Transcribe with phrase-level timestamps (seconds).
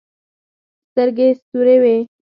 [0.91, 1.95] سترګې سورې وې.